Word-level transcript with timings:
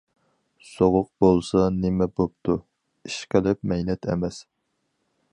-سوغۇق 0.69 1.09
بولسا 1.25 1.65
نېمە 1.75 2.07
بوپتۇ، 2.19 2.55
ئىشقىلىپ 3.09 3.61
مەينەت 3.73 4.09
ئەمەس. 4.15 4.41